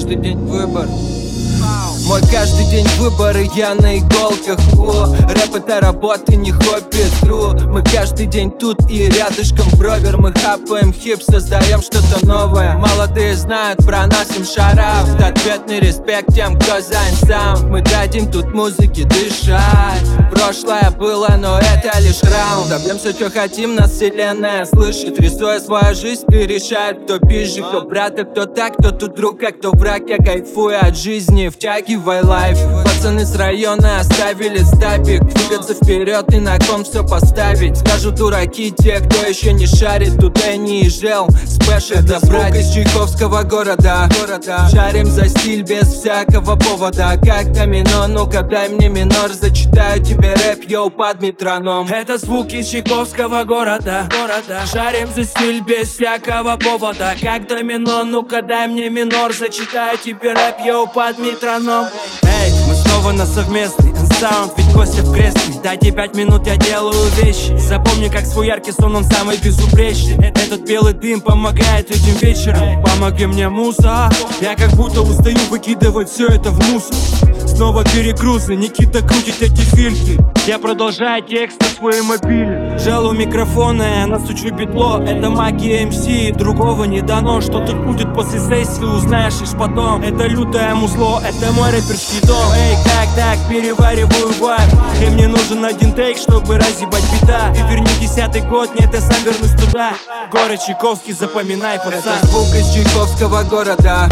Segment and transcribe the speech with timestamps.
[0.00, 0.88] каждый день выбор
[2.10, 4.58] мой каждый день выборы, я на иголках.
[4.76, 7.52] О, рэп это работа, не хобби, тру.
[7.68, 10.16] Мы каждый день тут и рядышком бровер.
[10.16, 12.76] Мы хапаем хип, создаем что-то новое.
[12.78, 17.70] Молодые знают про нас им шарав Ответный респект тем, кто занят сам.
[17.70, 20.02] Мы дадим тут музыке дышать.
[20.32, 22.70] Прошлое было, но это лишь раунд.
[22.70, 25.20] Добьемся, что хотим, нас вселенная слышит.
[25.20, 29.40] Рисуя свою жизнь и решает, кто пизже Кто брат, а кто так, кто тут друг,
[29.44, 30.02] а кто враг.
[30.08, 32.89] Я кайфую от жизни, втягиваю my life.
[33.00, 37.78] Пацаны с района оставили стабик Двигаться вперед и на кон все поставить.
[37.78, 40.20] Скажут дураки те, кто еще не шарит.
[40.20, 44.08] Тут Энни и Жел, special это, брат, из Чайковского города.
[44.70, 47.18] Шарим за стиль без всякого повода.
[47.24, 49.32] Как домино, ну-ка дай мне минор.
[49.32, 51.88] Зачитаю тебе рэп, йоу, под метроном.
[51.88, 54.08] Это звуки Чайковского города.
[54.70, 57.14] Шарим за стиль без всякого повода.
[57.20, 59.32] Как домино, ну-ка дай мне минор.
[59.32, 61.86] Зачитаю тебе рэп, йоу, под метроном.
[62.22, 62.52] Эй,
[63.00, 65.40] снова на совместный саунд, ведь Костя в кресле.
[65.62, 67.56] Дайте пять минут, я делаю вещи.
[67.56, 70.28] Запомни, как свой яркий сон, он самый безупречный.
[70.28, 72.82] Этот белый дым помогает этим вечером.
[72.82, 74.10] Помоги мне, муза.
[74.40, 76.94] Я как будто устаю выкидывать все это в мусор.
[77.46, 80.24] Снова перегрузы, Никита крутит эти фильтры.
[80.46, 82.78] Я продолжаю текст на своем мобиле.
[82.78, 87.40] Жал у микрофона, я настучу битло Это магия МС, другого не дано.
[87.40, 90.02] Что тут будет после сессии, узнаешь лишь потом.
[90.02, 92.52] Это лютое музло, это мой рэперский дом.
[92.56, 93.38] Эй, как так,
[94.10, 94.70] перевариваю вайб
[95.02, 97.52] И мне нужен один тейк, чтобы разъебать бит.
[97.54, 99.92] И верни десятый год, нет, я сам вернусь туда.
[100.30, 101.92] Город Чайковский, запоминай, пацан.
[101.96, 104.08] Это звук из Чайковского города.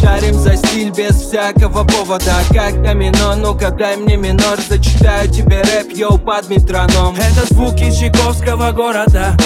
[0.00, 2.34] Шарим за стиль без всякого повода.
[2.52, 4.58] Как домино, ну-ка дай мне минор.
[4.68, 7.16] Зачитаю тебе рэп, йоу, под метроном.
[7.16, 9.36] Это звуки Чайковского города.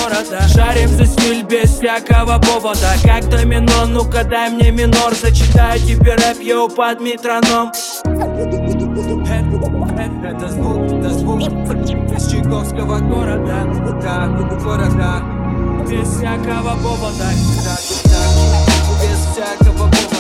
[0.53, 2.95] Шарим за стиль без всякого повода.
[3.05, 5.15] Как домино, ну-ка дай мне минор.
[5.15, 7.73] Зачитаю тебе рэп, йоу, под метроном
[9.63, 13.65] Это звук, это звук из Чайковского города.
[14.03, 15.23] Так, города.
[15.89, 17.31] Без всякого повода.
[17.63, 20.12] Так, так, без всякого повода.